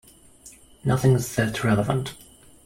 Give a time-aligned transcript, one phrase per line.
[0.83, 2.15] Nothing's that relevant.